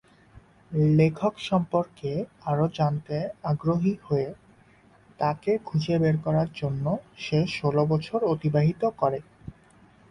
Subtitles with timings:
[0.97, 2.11] লেখক সম্পর্কে
[2.43, 3.15] আরো জানতে
[3.43, 4.29] আগ্রহী হয়ে,
[5.19, 6.85] তাকে খুঁজে বের করার জন্য
[7.17, 9.19] সে ষোল বছর অতিবাহিত করে।